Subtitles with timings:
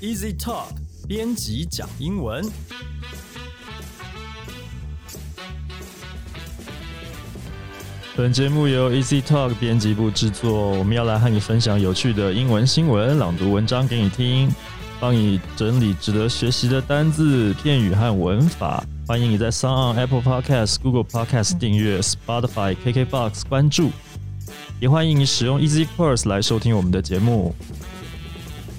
[0.00, 0.68] Easy Talk
[1.06, 2.42] 编辑讲英文。
[8.16, 14.50] 本节目由 Easy Talk 编辑部制作，我们要来和你分享有趣的英文新闻，朗读文章给你听，
[14.98, 18.82] 帮你整理值得学习的单字、片语和文法。
[19.06, 23.90] 欢迎你在 s o n Apple Podcast、Google Podcast 订阅，Spotify、KKBox 关注，
[24.80, 27.54] 也欢迎你使用 Easy Course 来收听我们的节目。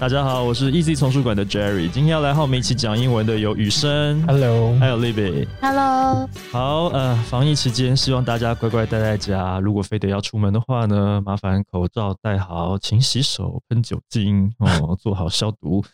[0.01, 5.47] 大家好，我是 Easy 丛书馆的 Jerry，今天要来和我们一起讲英文的有雨生，Hello，还有 Libby。
[5.61, 9.59] Hello，好，呃，防疫期间，希望大家乖乖待在家。
[9.59, 15.85] 如果非得要出门的话呢，麻烦口罩戴好，勤洗手，喷酒精哦， 做好消毒。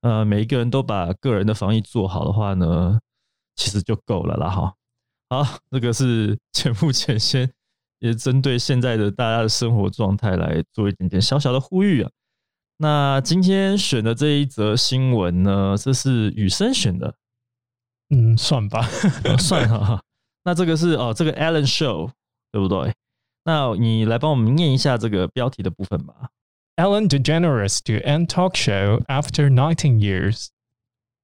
[0.00, 2.98] 呃，每一个人都把个人的防疫做好的话呢，
[3.56, 4.48] 其实就够了啦。
[4.48, 4.74] 哈，
[5.28, 7.46] 好，这个是前目前先
[7.98, 12.10] 也针对现在的大家的生活状态来做一点点小小的呼吁啊。
[12.82, 17.14] 那今天选的这一则新闻呢，这是雨生选的。
[18.08, 18.80] 嗯，算吧，
[19.38, 20.02] 算哈。
[20.44, 22.10] 那这个是哦，这个 Alan Show
[22.50, 22.94] 对不对？
[23.44, 26.30] 那你来帮我们念一下这个标题的部分吧。
[26.76, 30.46] Ellen DeGeneres to end talk show after 19 years。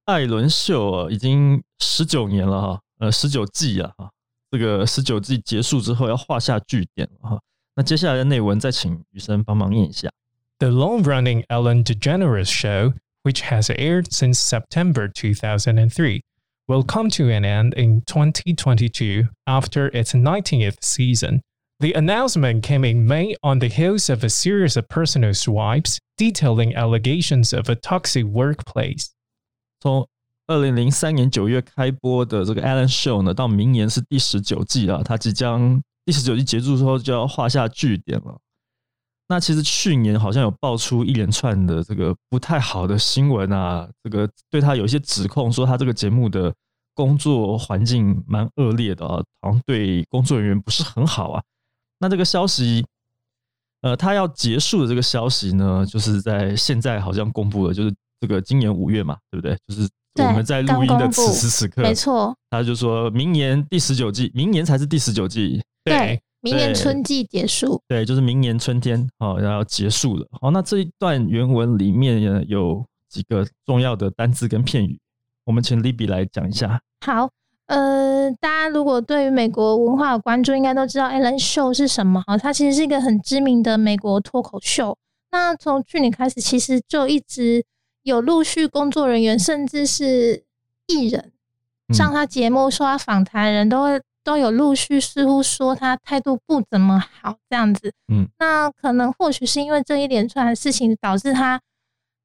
[0.05, 4.11] 艾伦秀啊，已经十九年了哈，呃，十九季啊哈。
[4.50, 7.41] 这个十九季结束之后要画下句点了哈。
[7.75, 10.11] 那接下来的内文再请雨生帮忙念一下。
[10.59, 16.22] The long-running Ellen DeGeneres show, which has aired since September 2003,
[16.67, 21.42] will come to an end in 2022 after its 19th season.
[21.80, 26.75] The announcement came in May on the heels of a series of personal swipes detailing
[26.75, 29.09] allegations of a toxic workplace.
[29.80, 30.08] 从
[30.45, 38.39] 二零零三年九月开播的这个 Alan Show 呢，到明年是第十九季啊，它即将第十九季结束之后就要画下句点了。
[39.28, 46.55] 那其实去年好像有爆出一连串的这个不太好的新闻啊，这个对他有一些指控，说他这个节目的
[46.94, 51.42] 工作环境蛮恶劣的啊，好像对工作人员不是很好啊。
[51.98, 52.84] 那这个消息，
[53.82, 59.56] 呃，他要结束的这个消息呢，就是在现在好像公布了，就是这个今年五月嘛，对不对？
[59.66, 59.88] 就是
[60.22, 70.27] 我们在录音的此时此刻，没错，他就说明年第十九季，明年才是第十九季，对，明年春季结束，对，就是明年春天哦，要结束了。
[70.41, 74.99] 好，那这一段原文里面有几个重要的单字跟片语，
[75.45, 76.81] 我们请 Libby 来讲一下。
[77.05, 77.29] 好，
[77.67, 84.97] 呃，大家如果对于美国文化有关注，应该都知道 Ellen Show 是什么哈，它其实是一个很知名的美国脱口秀。
[85.33, 87.65] 那从去年开始，其实就一直
[88.03, 90.45] 有陆续工作人员，甚至是
[90.87, 91.33] 艺人
[91.93, 94.01] 上他节目说他访谈人都会。
[94.26, 101.60] 都有陆续似乎说他态度不怎么好这样子，嗯，那可能或许是因为这一连串的事情导致他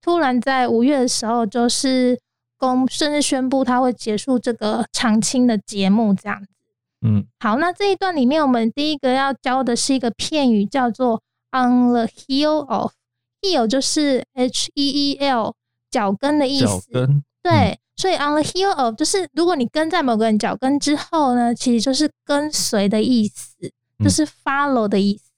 [0.02, 2.20] 突然在五月的时候就是
[2.58, 6.48] 公甚至宣布他会结束这个长青的节目这样子，
[7.06, 15.54] 嗯，好，那这一段里面我们第一个要教的是一个片语叫做 on the heel of，heel 就是 h e e l
[15.92, 17.52] 脚跟的意思，脚跟，对。
[17.52, 23.72] 嗯所以 on the heel of 就是如果你跟在某个人脚跟之后呢，其实就是跟随的意思，
[24.04, 25.30] 就是 follow 的意思。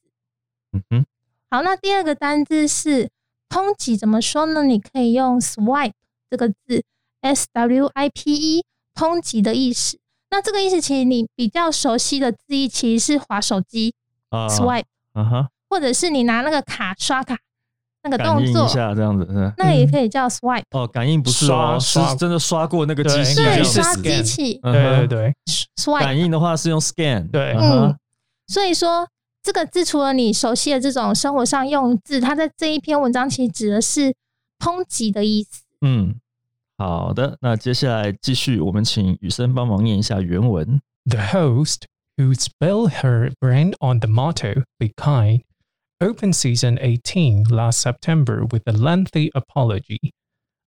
[0.72, 1.06] 嗯哼。
[1.50, 3.10] 好，那第二个单字是
[3.50, 4.64] 抨击，怎么说呢？
[4.64, 5.92] 你可以用 swipe
[6.30, 6.86] 这个字
[7.20, 8.66] ，s w i p e，
[8.96, 10.00] 抨击的意思。
[10.30, 13.94] 那这个意思其实你比较熟悉的字义其实是滑手机、
[14.30, 17.38] 啊、swipe，啊哈，或者是你拿那个卡刷卡。
[18.04, 19.26] 那个动作一下这样子，
[19.58, 20.86] 那个也可以叫 swipe 哦。
[20.86, 25.34] 感应不是哦，是真的刷过那个机器，对，刷机器，对对对。
[25.78, 27.96] swipe 感应的话是用 scan，对，嗯。
[28.48, 29.08] 所以说
[29.42, 34.14] 这个字除了你熟悉的这种生活上用字，它在这一篇文章其实指的是
[34.60, 35.64] 抨击的意思。
[35.82, 36.16] 嗯，
[36.78, 40.82] 好的，那接下来继续，我们请雨生帮忙念一下原文。
[41.06, 41.84] The host
[42.18, 45.44] who spelled her brand on the motto "Be kind."
[46.04, 50.12] Opened season 18 last September with a lengthy apology.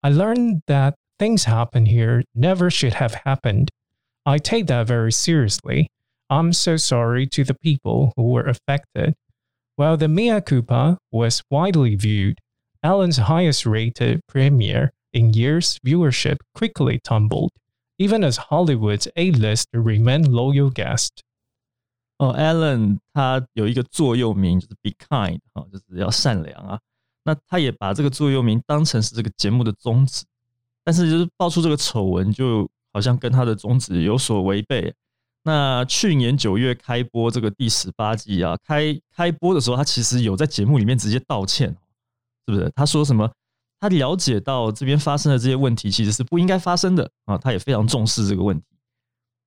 [0.02, 3.70] I learned that things happen here never should have happened.
[4.26, 5.88] I take that very seriously.
[6.28, 9.14] I'm so sorry to the people who were affected.
[9.76, 12.38] While the Mia Culpa was widely viewed,
[12.82, 17.52] Ellen's highest rated premiere in years viewership quickly tumbled,
[17.98, 21.22] even as Hollywood's A-list remained loyal guests.
[22.20, 26.78] 哦，Alan 他有一个座右铭，就是 “Be kind” 啊，就是要善良啊。
[27.24, 30.26] 那他也把这个座右铭当成是这个节目的宗旨，
[30.84, 34.92] 但是就是爆出这个丑闻，就好像跟他的宗旨有所违背。
[35.44, 41.70] 那去年九月开播这个第十八季啊，开开播的时候，他其实有在节目里面直接道歉，
[42.46, 42.70] 是不是？
[42.76, 43.30] 他说什么？
[43.78, 48.66] 他了解到这边发生的这些问题其实是不应该发生的啊，他也非常重视这个问题。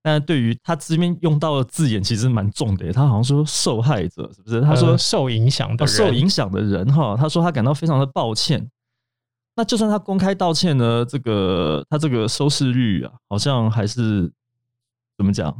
[0.05, 4.59] 但对于他这边用到的字眼其实蛮重的，他好像说受害者是不是？
[4.59, 8.69] 他说、呃受影响的哦，受影响的人哈，他说他感到非常的抱歉。
[9.55, 14.29] 那就算他公开道歉呢，这个他这个收视率啊，好像还是
[15.17, 15.55] 怎么讲？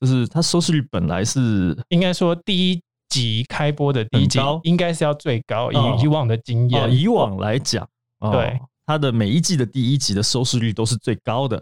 [0.00, 7.84] 就是他收视率本来是应该说第一集开播的第一集应该是要最高，哦以以往的经哦，验，以往来讲，
[8.20, 11.60] 哦对，他的每一季的第一集的收视率都是最高的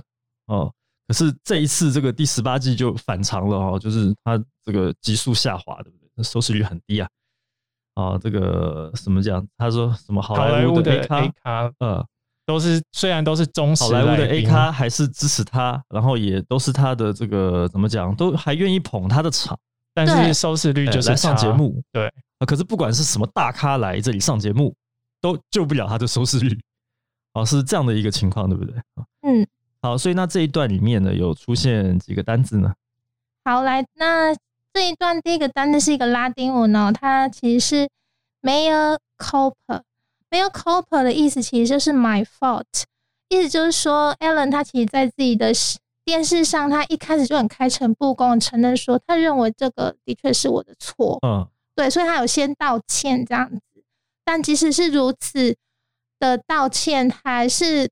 [0.48, 0.70] 哦。
[1.06, 6.24] 可是这一次这个第十八季就反常了哦，就是它这个急速下滑，对不对？
[6.24, 7.08] 收视率很低啊。
[7.94, 9.46] 啊，这个什么讲？
[9.56, 12.06] 他说什么好好莱莱坞的 A 咖 A，咖呃，
[12.44, 19.58] 都是虽然都是忠实好莱坞的 A 宾咖还是支持他，然后也都是他的这个怎么讲，都还愿意捧他的场，
[19.94, 21.82] 但是收视率就是上节目。
[21.90, 22.06] 对
[22.38, 24.74] 啊，可是不管是什么大咖来这里上节目，
[25.22, 26.58] 都救不了他的收视率。
[27.32, 28.76] 哦，是这样的一个情况，对不对？
[28.94, 29.46] 啊嗯，
[29.86, 32.74] 好，所以那这一段里面呢，有出现几个单字呢？
[33.44, 34.34] 好，来，那
[34.72, 37.88] 这一段第一个单字是一个拉丁文哦，它其实是
[38.42, 39.82] mea culpa。
[40.28, 42.64] mea culpa 的意思其实就是 my fault，
[43.28, 45.52] 意思就是说，Alan 他其实在自己的
[46.04, 51.46] 电视上，他一开始就很开诚布公承认说，他认为这个的确是我的错，嗯
[51.76, 53.60] 对，所以他有先道歉这样子。
[54.24, 55.54] 但即使是如此
[56.18, 57.88] 的道歉，还是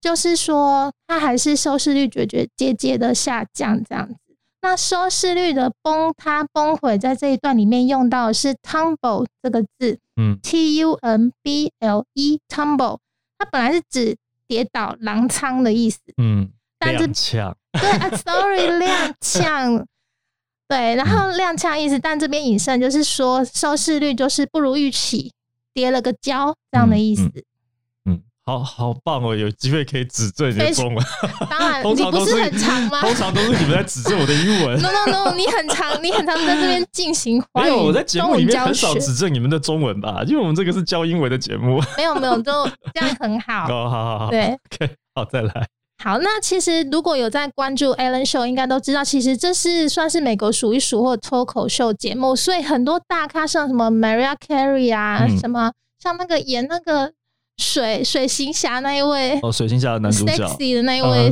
[0.00, 4.14] 就是说，它还是收视率节节节节的下降这样子。
[4.62, 12.98] 那收视率的崩塌崩毁，在这一段里面用到的是 tumble 这个字嗯，t u m b l e tumble，
[13.38, 14.16] 它本来是指
[14.46, 19.84] 跌倒、狼仓的意思，嗯，但是踉，对啊，sorry， 踉跄。
[20.68, 25.32] 对，然后踉跄意思，但这边引申就是说收视率就是不如预期，
[25.72, 27.22] 跌了个跤这样的意思。
[27.24, 27.42] 嗯嗯，
[28.46, 31.06] 好好棒哦，有机会可以指正你的中文。
[31.48, 34.76] 当然， 通你不是常都是很长吗通常都是你们在指正我的英文。
[34.82, 38.92] No No No，你很长，你很长在这边进行华语没有，我在节目里面很少。
[38.94, 41.80] 指正你们的中文吧，因为我们这个是教英文的节目。
[41.96, 42.52] 没有没有，就
[42.94, 43.64] 这样很好。
[43.68, 45.68] 哦，好好好，对，，OK，好，再来。
[46.02, 55.70] 好，那其实如果有在关注 Ellen Show，应该都知道，其实这是算是美国数一数二的脱口秀节目，所以很多大咖像什么 Mariah Carey 啊，嗯什么
[56.02, 57.12] 像那个演那个
[57.60, 61.30] 水水行侠那一位、哦，水行侠的男主角，Sexy 的那一呃位，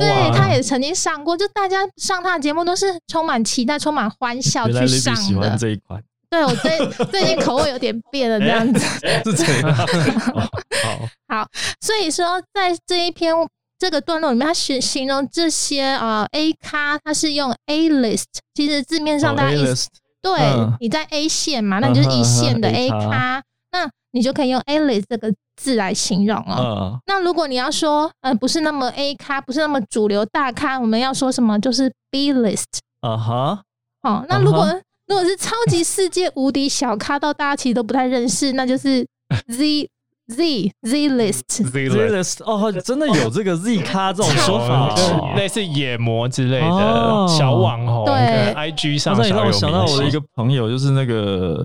[0.00, 5.56] 对，他也曾经上过，就大家上他的节目都是充满期待、充满欢笑去上喜欢的。
[5.56, 8.80] 这一款，对我最最近口味有点变了， 这样子。
[9.24, 9.70] 是这样。
[10.34, 11.46] 哦好，
[11.80, 13.32] 所以说，在这一篇
[13.78, 18.24] 这个段落里面，他形形容这些呃 A 咖，他是用 A list，
[18.54, 19.86] 其实字面上哦大家意思、A-list
[20.20, 20.76] 对、嗯。
[20.80, 23.42] 你在 A 线嘛，那你就是一线的，A 咖，
[23.74, 26.56] 那你就可以用 A list 这个字来形容哦。
[26.58, 31.58] 嗯，那如果你要说呃不是那么 A 咖，不是那么主流大咖，我们要说什么？
[31.60, 33.62] 就是 B list 啊哈，
[34.02, 34.24] 哦。
[34.28, 39.06] 那如果、嗯如果是超级世界无敌小咖到大家其实都不太认识，那就是
[39.48, 39.86] Z
[40.28, 41.42] Z Z list。
[41.70, 45.34] Z list 哦，真的有这个 Z 咖这种说法。
[45.36, 51.62] 类似野魔之类哦的小网红，对 IG 上那你让我想到我的一个朋友，就是那个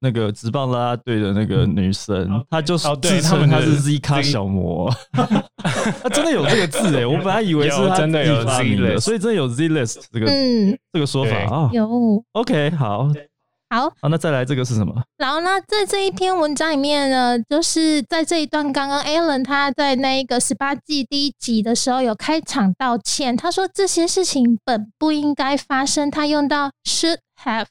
[0.00, 11.70] 那个直棒啦啦队的那个女生，她就是自称她是 Z 咖小魔，她真的有这个字哎，我本来以为是她真的有自己发明 Z 的，list 所以真的有 Z list 这个嗯，这个说法啊。
[11.72, 13.08] 有 OK，好，
[13.68, 13.88] 好。
[14.00, 14.92] 好，那再来这个是什么？
[15.18, 27.66] 然后呢，在这一篇文章里面呢，就是在这一段，刚刚 Alan 他在那一个十八季第一集的时候有开场道歉，他说这些事情本不应该发生，他用到 should have。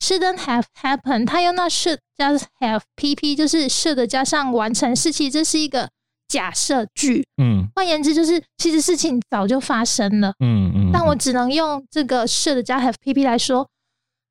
[0.00, 5.90] Shouldn't have happened，他用到 should 加 have pp，就是 should 加上完成式，其实这是一个
[6.28, 7.26] 假设句。
[7.42, 13.68] 嗯换言之，就是其实事情早就发生了，嗯嗯，但我只能用这个 should 加 have pp 来说，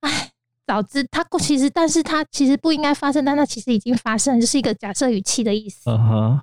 [0.02, 0.32] 哎，
[0.68, 5.90] 早知它其实，但是它其实不应该发生，但它其实已经发生了，就是一个假设语气的意思。
[5.90, 6.42] 嗯哼，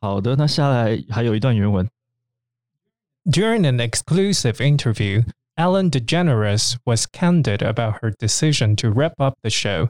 [0.00, 1.88] 好的，那下来还有一段原文。
[3.24, 5.24] During an exclusive interview,
[5.57, 9.89] Ellen DeGeneres was candid about her decision to wrap up the show.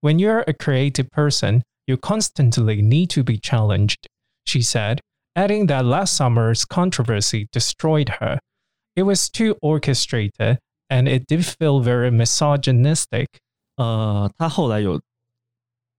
[0.00, 4.06] When you're a creative person, you constantly need to be challenged,
[4.44, 5.00] she said,
[5.34, 8.38] adding that last summer's controversy destroyed her.
[8.94, 13.26] It was too orchestrated and it did feel very misogynistic.
[13.76, 15.00] 呃，他后来有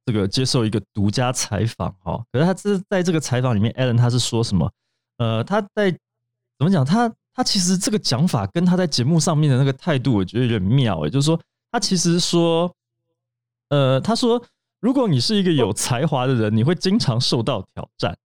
[0.06, 4.72] 这个接受一个独家采访哈，可是他这在这个采访里面，Alan 他是说什么？
[5.18, 6.86] 呃，他在怎么讲？
[6.86, 11.41] 他 他其实这个讲法跟他在节目上面的那个态度，我觉得有点妙诶，就是说
[11.71, 12.69] 他其实说，
[13.69, 14.43] 呃，他说
[14.81, 18.19] 如果你是一个有才华的人，你会经常受到挑战。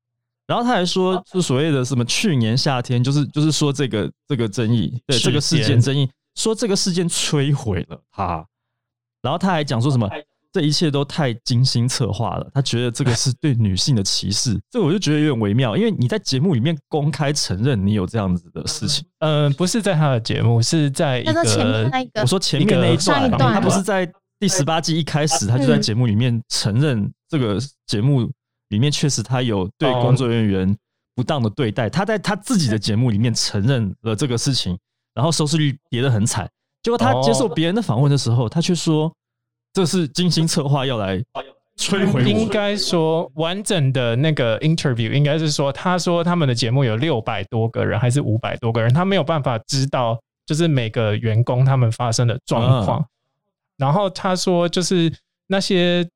[0.48, 8.44] 然后他还说，就所谓的什么去年夏天，就是就是说这个这个争议，对这个事件件争议，说这个事件摧毁了他。
[9.22, 10.10] 然后他还讲说什么，
[10.54, 12.48] 这一切都太精心策划了。
[12.54, 19.04] 他觉得这个是对女性的歧视，这个我就觉得有点微妙，因为你在节目里面公开承认你有这样子的事情。
[19.20, 24.08] 嗯、不是在他的节目，是在一那个前面那个我说前面那一段，上一段他不是在
[24.40, 27.58] 第十八季一开始，他就在嗯节目里面承认这个
[27.88, 28.30] 节目
[28.70, 30.78] 里面确实他有对哦工作人员
[31.16, 34.78] 不当的对待，他在他自己的节目里面承认了这个事情，
[35.16, 36.48] 然后收视率跌得很惨。
[36.84, 39.12] 结果他哦接受别人的访问的时候，他却说
[39.74, 41.18] 这是精心策划要来
[41.78, 42.30] 摧毁我。
[42.30, 53.00] 应该说完整的那个 interview 应该是说，他说他们的节目有六百多个人还是五百多个人，他没有办法知道就是每个员工他们发生的状况。
[53.00, 53.06] 嗯
[53.76, 55.12] 然后他说，就是
[55.48, 56.08] 那些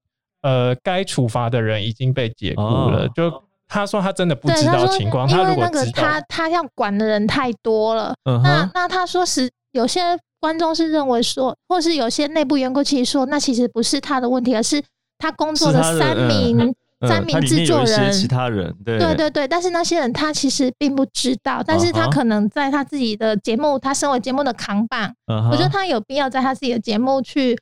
[0.43, 8.13] 呃该处罚的人已经被解雇了，哦就他说他真的不，知道情况，因他如果他他要管的人太多了。
[8.25, 9.99] 嗯，那那他说是有些
[10.39, 14.81] 观众是认为说，或是有些内部员工其实说，那其实不是他的问题，而是
[15.17, 16.27] 他工作的三嗯。
[16.27, 16.75] 名。
[17.07, 18.11] 三嗯，名制作人。
[18.11, 18.97] 其他人，对。
[18.97, 25.51] 对对对，但是那些人他其实并不知道，但是他可能在他自己的节目，他身为节目的扛棒，嗯哼。
[25.51, 27.55] 我觉得他有必要在他自己的节目去，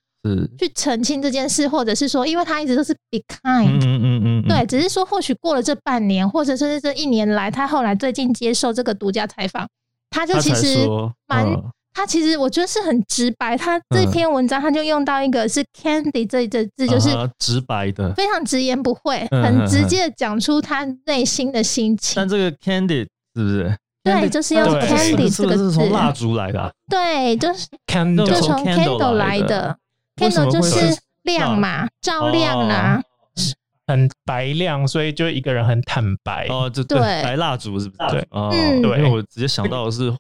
[0.58, 4.48] 去澄清这件事，或者是说，因为他一直都是 be kind，、嗯嗯嗯嗯，嗯。
[4.48, 9.68] 对，只是说或许过了这半年，或者是这一年来，他后来最近接受这个独家采访，
[10.12, 11.62] 他就其实说蛮嗯
[11.96, 17.10] 他其实我觉得是很直白，他这篇文章他就用到一个是 candy 这一个字，就是
[17.40, 22.28] 直白的，非常直言不讳，嗯很直接的讲出他内心的心情但。
[22.28, 23.74] 这个 candid 是不是？
[24.04, 26.72] 对就是用 candy 这个字，从蜡烛来的啊？
[26.90, 29.76] 对，就是就 candle 就从 candle 来的
[30.18, 33.02] ，candle 就是是亮嘛，照亮啦，
[33.88, 36.48] 很白亮，所以就一个人很坦白。
[36.50, 37.24] 哦，就对，对。
[37.24, 38.10] 白蜡烛是不是？
[38.10, 38.28] 对。
[38.32, 38.82] 哦，嗯。
[38.82, 40.12] 因为我直接想到的是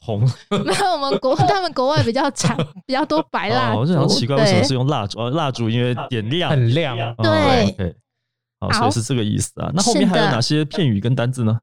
[0.00, 0.20] 红。
[0.50, 5.18] 没有我们国 他们国外比较长， 比较多白蜡哦，烛，我就想奇怪为什么是用蜡烛？
[5.18, 6.98] 哦，蜡烛因为点亮，很亮。
[6.98, 7.32] 哦对。
[7.64, 7.94] OK
[8.60, 8.78] 好，好。
[8.78, 9.70] 所以是这个意思啊。
[9.74, 11.58] 那后面还有哪些片语跟单字呢？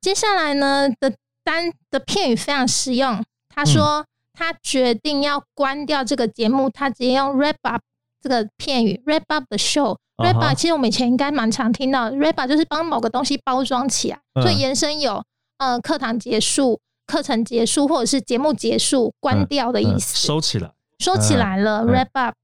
[0.00, 1.12] 接下来呢的
[1.44, 3.24] 单的片语非常实用。
[3.48, 3.66] 他嗯。
[3.66, 4.04] 说
[4.36, 7.80] 他决定要关掉这个节目，他直接用 wrap up
[8.24, 9.92] 这个片语 wrap up the show。
[10.16, 15.22] 啊 wrap up 其实我们以前应该蛮常听到的，wrap up 就是帮某个东西包装起来，嗯所以延伸有
[15.58, 20.26] 呃课堂结束、课程结束或者是节目结束、关掉的意嗯思。
[20.26, 22.34] 收起来，收起来了、嗯 w r a p up。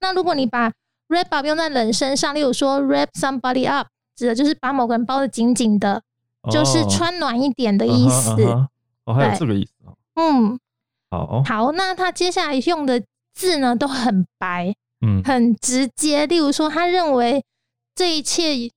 [0.00, 0.70] 那如果你把
[1.08, 6.02] wrap up 用在人身上，例如说 wrap somebody up，指的就是把某个人包的紧紧的，
[6.50, 8.42] 就是哦穿暖一点的嗯意思。
[9.04, 9.94] 哦，还有对这个意思哦。
[10.14, 10.58] 嗯，
[11.10, 13.02] 好，好，那他接下来用的
[13.34, 15.22] 字呢都很白，嗯。
[15.24, 16.26] 很直接。
[16.26, 17.44] 例如说，他认为
[17.94, 18.70] 这一切，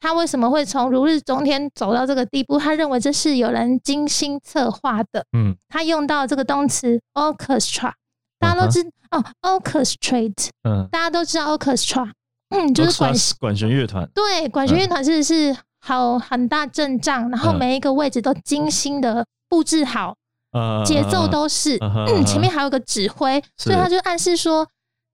[0.00, 2.58] 他为什么会从如日中天走到这个地步？
[2.58, 5.24] 他认为这是有人精心策划的。
[5.36, 5.56] 嗯。
[5.68, 7.92] 他用到这个动词 orchestra，
[8.38, 12.10] 大家都知、哦，orchestrate，嗯，大家都知道 orchestra，
[12.50, 17.58] 嗯，就是管管弦乐团，对管弦乐团是是好很大阵仗，然后嗯。
[17.58, 20.14] 每一个位置都精心的布置好，
[20.52, 24.66] 呃，节奏都是，嗯，前面还有个指挥，所以他就暗示说，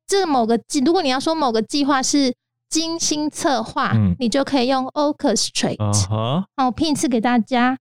[0.07, 2.35] 这个某个计，如果你要说某个计划是
[2.69, 4.15] 精心策划，嗯。
[4.19, 5.83] 你就可以用 orchestrate。
[5.83, 7.79] 啊哈，好，我拼一次给大家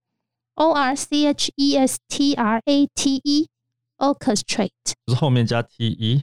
[0.54, 4.70] ，o r c h e s t r a t e，orchestrate，
[5.06, 6.22] 就是后面加 t e，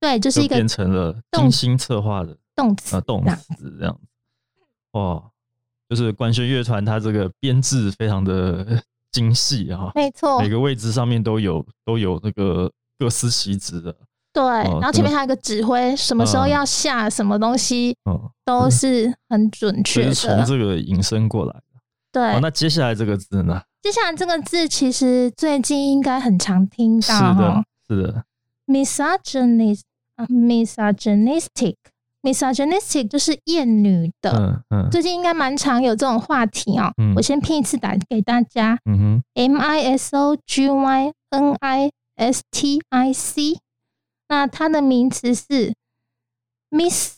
[0.00, 4.06] 对，就是一个变成了精心策划的动词啊，动词这样子。
[4.92, 5.22] 哇，
[5.88, 8.82] 就是管弦乐团，它这个编制非常的
[9.12, 10.40] 精细啊，没错。
[10.40, 13.94] 每，个位置上面都有都有那个各司其职的，
[14.34, 14.42] 对。
[14.44, 20.44] 然后前面还有一个指挥，什么时候嗯要下什么东西，嗯，都是很准就确的从的。
[20.44, 21.62] 这个引申过来的。
[22.12, 23.62] 对哦，，那接下来这个字呢？
[23.80, 28.24] 接下来这个字其实最近应该很常听到是的，是的
[28.66, 29.82] ，，misogynist
[30.16, 31.76] 啊，misogynistic。
[32.22, 36.90] misogynistic 就是厌女的，嗯嗯最近应该蛮常有这种话题哦。
[36.96, 43.58] 嗯我先拼一次打给大家嗯哼，，M I S O G Y N I S T I C。
[44.28, 45.74] 那它的名词是
[46.70, 47.12] mis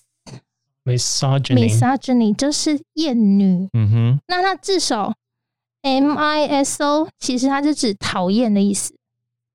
[0.84, 3.68] misogyny misogyny，就是厌女。
[3.72, 5.12] 嗯哼，那它字首
[5.82, 8.94] M I S O，其实它是指讨厌的意思。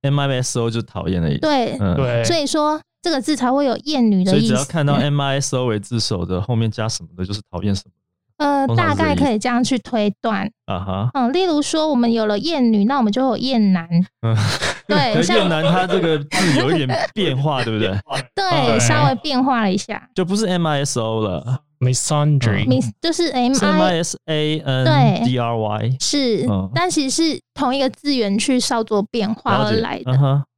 [0.02, 1.42] M I S O 就讨厌的意思。
[1.42, 4.46] 对，嗯，对，所以说这个字才会有厌女的意思。
[4.46, 7.92] 以只要看到 M I S O 为字首的，后面加什么的，就是讨厌什么
[8.38, 10.52] 呃，大概可以这样去推断。
[10.66, 11.12] 啊哈。
[11.14, 13.88] 嗯，例如说我们有了厌女，那我们就有厌男。
[14.22, 14.36] 嗯，
[14.92, 17.90] 对，像越南它这个字有一点变化，对不对？
[18.36, 25.58] 对对稍微变化了一下就不是 M I S O 了，misandry，，miss 就是 M I S A N 对 D R
[25.58, 25.98] Y。
[26.00, 30.12] 是嗯，但其实是同一个字源去稍作变化而来的。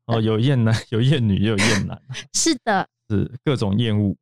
[0.05, 1.97] 哦，有厌男， 有厌女，也有厌男，
[2.33, 4.15] 是的，是各种厌恶。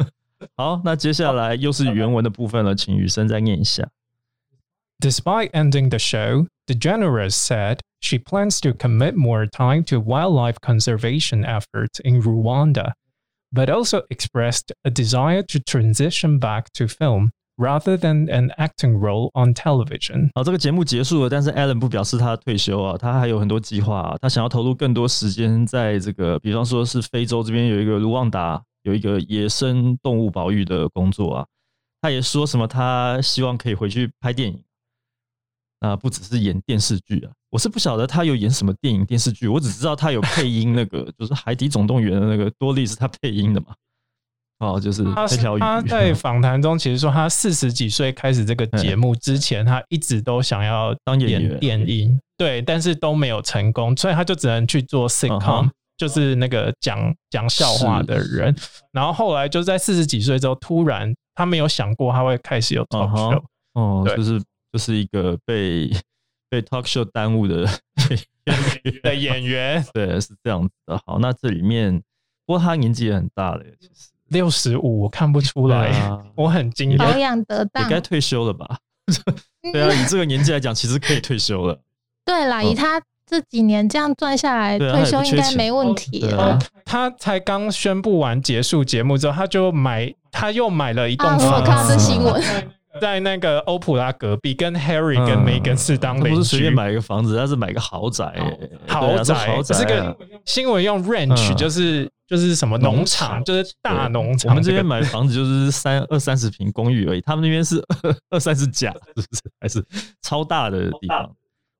[0.56, 3.86] 好，那接下来又是原文的部分了，请雨生再念一下。
[5.01, 11.99] Despite ending the show, DeGeneres said she plans to commit more time to wildlife conservation efforts
[12.03, 12.93] in Rwanda,
[13.51, 19.29] but also expressed a desire to transition back to film rather than an acting role
[19.35, 20.29] on television.
[20.35, 31.45] 好，这个节目结束了，但是 Alan 不表示他退休啊，他还有很多计划、啊，他想要投入更多时间在这个，比方说是非洲这边有一个卢旺达有一个野生动物保育的工作啊，
[32.01, 34.59] 他也说什么他希望可以回去拍电影，
[35.80, 43.68] 啊，不只是演电视剧啊，我是不晓得他有演什么电影电视剧，我只知道他有配音那个就是《海底总动员》的那个多利是他配音的嘛，
[44.58, 58.54] 哦，就是他那条鱼，他在访谈中其实说，他四十几岁开始这个节目之前，他一直都想要当演电影，对，但是都没有成功，所以他就只能去做 sitcom，、嗯就是那个讲讲笑话的人。
[58.92, 63.42] 然后后来就在四十几岁之后，突然他没有想过他会开始有 talk show，、
[63.74, 64.40] 哦，对就是
[64.72, 65.90] 就是一个被
[66.48, 67.68] 被 talk show 耽误的
[69.02, 71.00] 的演员，对，是这样子的。
[71.06, 72.02] 好，那这里面，
[72.46, 77.18] 不过他年纪也很大了，其实六十五，我看不出来，啊我很惊讶保讶。
[77.18, 77.90] 养得当也。
[77.90, 78.78] 该退休了吧？
[79.62, 81.80] 嗯对啊，以这个年纪来讲，其实可以退休了。
[82.24, 86.58] 对啦，嗯以他这几年这样赚下来，退休应该没问题了。
[86.84, 92.42] 他才刚宣布完结束节目之后，他就买，他又买了一栋啊，我有房子看到这新闻，
[93.00, 96.28] 在那个欧普拉隔壁，跟 Harry 跟嗯 Meghan 是当邻居。
[96.30, 99.78] 他不是随便买一个房子，他是买个豪宅耶，豪宅，豪宅啊。
[99.78, 104.50] 这个新闻用 ranch 嗯就是就是什么农农场，就是大对农场。
[104.50, 109.28] 我们这边个买房子就是三二三十平公寓而已，他们那边是二 二三十甲，是不是？
[109.60, 109.84] 还是
[110.22, 111.34] 超大的地方？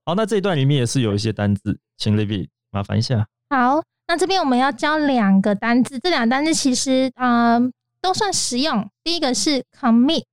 [0.05, 3.27] 好，那这一段里面也是有一些单字，请 Libby 麻烦一下。
[3.51, 7.61] 好，那这边我们要教两个单字，这两个单字其实呃
[8.01, 8.89] 都算实用。
[9.05, 10.25] 第一个是 commit，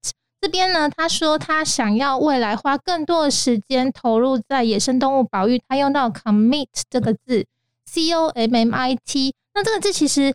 [0.45, 7.43] 这边呢他说他想要未来花更多的时间投入在野生动物保育，他用到 commit 这个字
[7.87, 9.33] ，c o m m i t。
[9.55, 10.31] 那这个字其实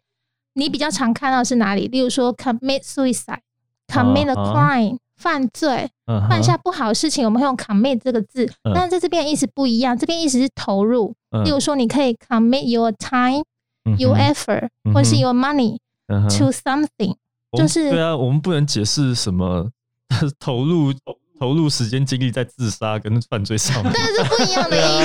[0.55, 1.87] 你比较常看到是哪里？
[1.87, 5.88] 例如说 commit suicide，commit a 啊 crime，、犯罪，
[6.29, 11.14] 犯下不好的事情，我们会用 commit 这个字，嗯但是在这边意思不一样，这边意思是投入。
[11.31, 13.44] 嗯例如说，你可以 commit your time,
[13.85, 17.14] 嗯哼 your effort，、或是 your money to something。
[17.57, 19.70] 就是对啊，我们不能解释什么
[20.38, 20.92] 投入
[21.38, 23.92] 投入时间精力在自杀跟犯罪上面。
[23.94, 25.05] 但是不一样的意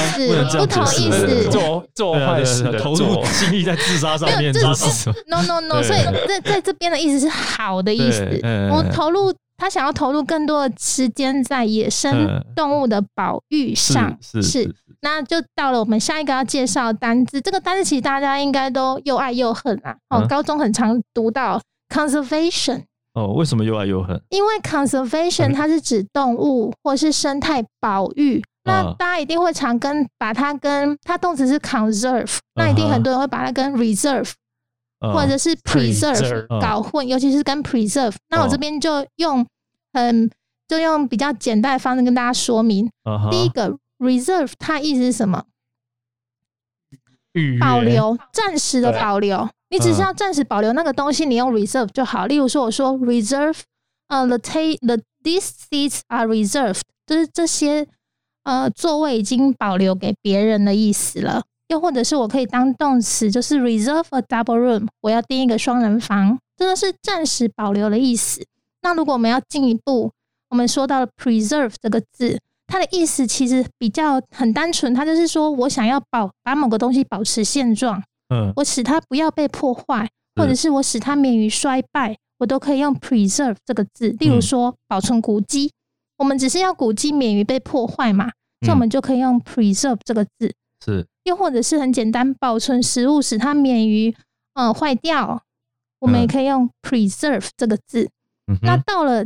[0.50, 1.50] 思，不同意思。
[1.50, 4.54] 做做坏事投入精力在自杀上面
[5.28, 8.42] ，？No no no，所以在在这边的意思是好的意思
[8.72, 19.96] 我投入他想要投入更多的时间在野生嗯动物的保育上，是是是，那就到了我们下一个要介绍的单字，这个单字其实大家应该都又爱又恨啊。
[20.10, 22.84] 哦，嗯高中很常读到 conservation。
[23.16, 24.22] 哦，为什么又爱又恨？
[24.30, 34.32] 因为 conservation 它是指动物或是生态保育，那啊大家一定会常跟把它跟它动词是 conserve，那一定很多人会把它跟 reserve
[35.00, 38.16] 嗯或者是 preserve 搞混，尤其是跟 preserve。
[38.30, 39.46] 那我这哦边就用
[39.94, 40.30] 很
[40.68, 42.90] 就用比较简单的方式跟大家说明。
[43.32, 45.46] 第一个 reserve 它意思是什么？
[47.60, 49.50] 保留，暂时的保留。
[49.70, 52.26] 你只是要暂时保留那个东西，你用 reserve 就好。
[52.26, 53.58] 例如说，我说 reserve，
[54.08, 57.88] 呃，the ta the these seats are reserved，就是这些
[58.44, 61.44] 呃座位已经保留给别人的意思了。
[61.70, 68.46] 又或者是我可以当动词，就是 reserve a double room，我要订一个双人房，这个是暂时保留的意思。
[68.84, 70.12] 那如果我们要进一步，
[70.52, 84.10] 我们说到了 preserve 这个字，它的意思其实比较很单纯，它就是说我想要保把某个东西保持现状，嗯我使它不要被破坏，或者是我使它免于衰败，我都可以用 preserve 这个字。
[84.20, 85.72] 例如嗯说保存古迹，
[86.18, 90.54] 我们只是要古迹免于被破坏嘛，所以我们就可以用 preserve 这个字。
[90.84, 94.16] 是又或者是很简单，保存食物使它免于
[94.54, 95.42] 嗯坏掉，
[96.00, 98.10] 我们也嗯可以用 preserve 这个字。
[98.48, 99.26] 嗯那到了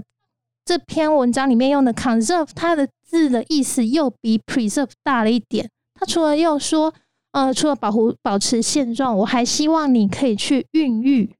[0.63, 5.69] 这篇文章里面用的 conserve，它的字的意思又比 preserve 大了一点。
[5.95, 6.93] 它除了又说，
[7.31, 11.35] 呃，除了保护保持现状，我还希望你可以去孕育。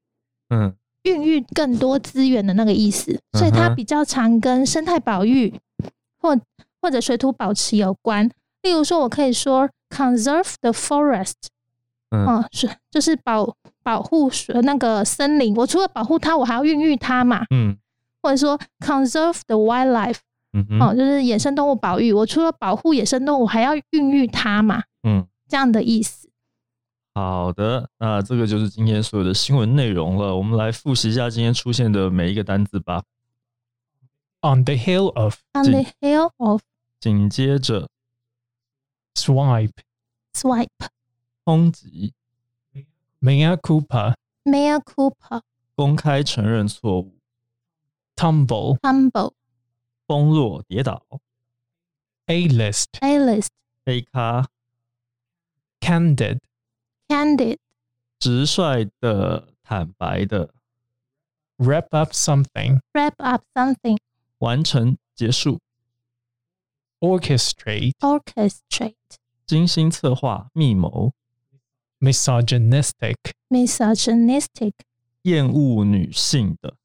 [0.48, 0.74] 嗯
[1.04, 5.54] 孕育更多资源的那个意思，所以它比较常跟生态保育
[6.20, 6.38] 或
[6.82, 8.30] 或者水土保持有关。
[8.62, 11.32] 例如说，我可以说 conserve the forest，
[12.10, 15.56] 嗯嗯，是就是保保护水那个森林。
[15.56, 17.46] 我除了保护它，我还要孕育它嘛。
[17.50, 17.76] 嗯
[18.22, 20.18] 或者说 conserve the wildlife，
[20.52, 22.12] 嗯哼哦，就是野生动物保育。
[22.12, 26.30] 我除了保护野生动物，还要孕育它嘛，嗯，这样的意思。
[27.12, 30.36] 好的，那这个就是今天所有的新闻内容了。
[30.36, 33.02] 我们来复习一下今天出现的每一个单字吧。
[34.42, 36.62] On the hill of On the hill of
[37.00, 37.90] 紧接着
[39.14, 39.72] swipe,
[40.32, 40.68] swipe,
[41.44, 42.14] 抨击
[43.20, 43.56] ，mea
[44.44, 45.42] MIA COOPA
[45.74, 47.18] 公开承认错误
[48.16, 49.32] ，，tumble，tumble，
[50.06, 51.04] 崩落跌倒
[52.26, 53.48] ，A-list, A-list,
[53.84, 54.48] 黑咖，
[55.79, 56.39] candid,
[57.07, 57.57] candid,
[58.19, 60.53] 直率的、坦白的，
[61.57, 63.97] wrap up something, wrap up something,
[64.39, 65.59] 完成结束，
[66.99, 68.95] orchestrate, orchestrate,
[69.45, 71.13] 精心策划、密谋，
[71.99, 73.15] misogynistic,
[73.49, 74.73] misogynistic,
[75.23, 76.75] 厌恶女性的，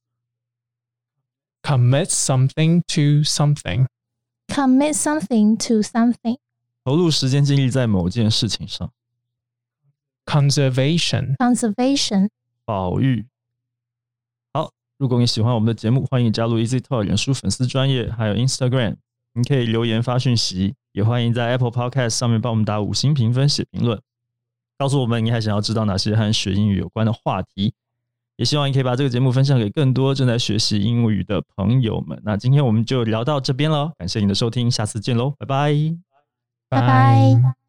[1.63, 3.87] commit something to something,
[4.49, 6.39] commit something to something,
[6.86, 8.92] 投入时间精力在某件事情上
[10.26, 12.30] ，conservation, conservation.
[12.64, 13.26] 保育。
[14.54, 18.98] 好，如果你喜欢我们的节目，欢迎加入 Easy Talk 脸书粉丝专业，还有 Instagram，
[19.34, 24.00] 你可以留言发讯息，也欢迎在 Apple Podcast 上面帮我们打五星评分、写评论，
[24.78, 27.74] 告诉我们你还想要知道哪些和学英语有关的话题。
[28.36, 32.22] 也希望你可以把这个节目分享给更多正在学习英语的朋友们。
[32.24, 36.15] 那今天我们就聊到这边了，感谢你的收听，下次见喽，拜拜。
[36.70, 37.65] 拜拜。